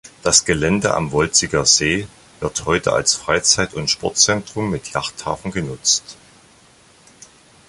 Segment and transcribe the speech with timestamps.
[0.23, 2.07] Das Gelände am Wolziger See
[2.39, 6.17] wird heute als Freizeit- und Sportzentrum mit Yachthafen genutzt.